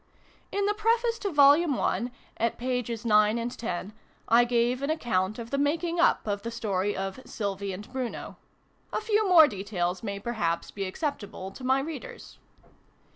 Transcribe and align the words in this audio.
In 0.51 0.65
the 0.65 0.73
Preface 0.73 1.19
to 1.19 1.29
Vol. 1.31 1.61
1., 1.63 2.11
at 2.37 2.57
pp. 2.57 2.89
ix., 2.89 3.05
x., 3.05 3.93
I 4.27 4.43
gave 4.45 4.81
an 4.81 4.89
account 4.89 5.37
of 5.37 5.51
the 5.51 5.59
making 5.59 5.99
up 5.99 6.25
of 6.25 6.41
the 6.41 6.49
story 6.49 6.97
of" 6.97 7.19
Sylvie 7.25 7.71
and 7.71 7.87
Bruno." 7.93 8.37
A 8.91 8.99
few 8.99 9.29
more 9.29 9.47
details 9.47 10.01
may 10.01 10.17
perhaps 10.19 10.71
be 10.71 10.85
accept 10.85 11.23
able 11.23 11.51
to 11.51 11.63
my 11.63 11.79
Readers. 11.81 12.39